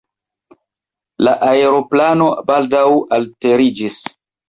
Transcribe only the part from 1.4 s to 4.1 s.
aeroplano baldaŭ alteriĝis.